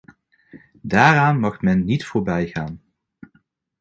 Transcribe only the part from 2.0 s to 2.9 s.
voorbijgaan.